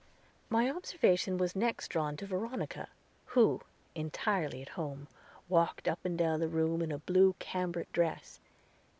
My 0.49 0.67
observation 0.67 1.37
was 1.37 1.55
next 1.55 1.89
drawn 1.89 2.17
to 2.17 2.25
Veronica, 2.25 2.89
who, 3.37 3.61
entirely 3.93 4.63
at 4.63 4.69
home, 4.69 5.07
walked 5.47 5.87
up 5.87 5.99
and 6.03 6.17
down 6.17 6.39
the 6.39 6.47
room 6.49 6.81
in 6.81 6.91
a 6.91 6.97
blue 6.97 7.35
cambric 7.37 7.91
dress. 7.91 8.39